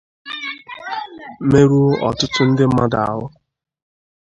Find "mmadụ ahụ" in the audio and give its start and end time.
2.69-3.25